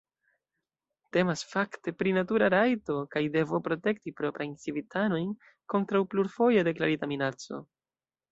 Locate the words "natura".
2.15-2.47